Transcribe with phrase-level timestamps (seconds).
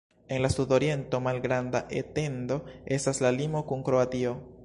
[0.35, 2.59] En la sudoriento, malgranda etendo
[2.99, 4.35] estas la limo kun Kroatio.